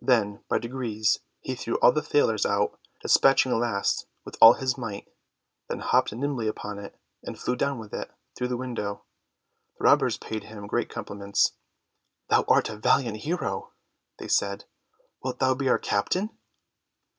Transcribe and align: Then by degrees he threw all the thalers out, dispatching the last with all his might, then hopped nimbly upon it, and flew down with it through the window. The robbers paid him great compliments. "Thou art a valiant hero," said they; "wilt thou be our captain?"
Then 0.00 0.42
by 0.48 0.58
degrees 0.58 1.18
he 1.42 1.54
threw 1.54 1.74
all 1.80 1.92
the 1.92 2.00
thalers 2.00 2.46
out, 2.46 2.80
dispatching 3.02 3.52
the 3.52 3.58
last 3.58 4.06
with 4.24 4.34
all 4.40 4.54
his 4.54 4.78
might, 4.78 5.12
then 5.68 5.80
hopped 5.80 6.10
nimbly 6.10 6.48
upon 6.48 6.78
it, 6.78 6.98
and 7.22 7.38
flew 7.38 7.54
down 7.54 7.78
with 7.78 7.92
it 7.92 8.10
through 8.34 8.48
the 8.48 8.56
window. 8.56 9.04
The 9.76 9.84
robbers 9.84 10.16
paid 10.16 10.44
him 10.44 10.68
great 10.68 10.88
compliments. 10.88 11.52
"Thou 12.30 12.46
art 12.48 12.70
a 12.70 12.78
valiant 12.78 13.18
hero," 13.18 13.74
said 14.26 14.60
they; 14.60 14.64
"wilt 15.22 15.38
thou 15.38 15.54
be 15.54 15.68
our 15.68 15.78
captain?" 15.78 16.30